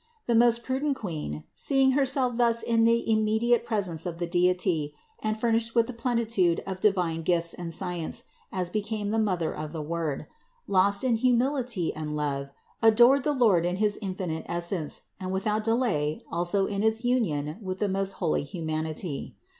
[0.25, 5.39] The most prudent Queen, seeing Herself thus in the immediate presence of the Deity and
[5.39, 9.81] furnished with the plenitude of divine gifts and science as became the Mother of the
[9.83, 10.25] Word,
[10.67, 12.49] lost in humility and love,
[12.81, 17.59] adored the Lord in his infinite essence, and without de lay also in its union
[17.61, 19.35] with the most holy humanity.